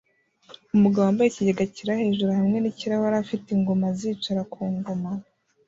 [0.75, 5.11] Umugabo wambaye ikigega cyera hejuru hamwe nikirahure afite ingoma azicara ku ngoma